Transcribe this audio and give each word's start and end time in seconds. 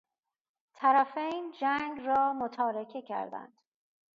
طرفین 0.73 1.53
جنگ 1.61 2.01
را 2.05 2.33
متارکه 2.33 3.01
کردند. 3.01 3.57